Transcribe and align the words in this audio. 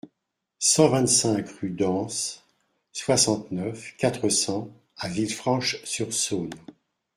cent 0.57 0.87
vingt-cinq 0.89 1.47
rue 1.61 1.69
d'Anse, 1.69 2.43
soixante-neuf, 2.91 3.95
quatre 3.97 4.29
cents 4.29 4.67
à 4.97 5.07
Villefranche-sur-Saône 5.07 6.49